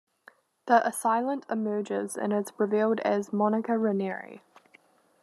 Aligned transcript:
The 0.65 0.81
assailant 0.83 1.45
emerges 1.47 2.17
and 2.17 2.33
is 2.33 2.51
revealed 2.57 3.01
as 3.01 3.31
Monica 3.31 3.77
Ranieri. 3.77 4.41